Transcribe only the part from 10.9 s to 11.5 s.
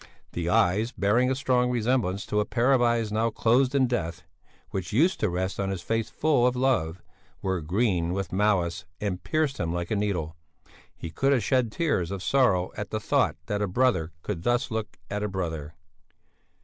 he could have